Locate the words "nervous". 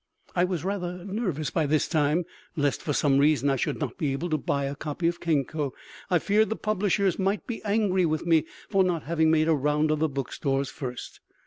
1.05-1.51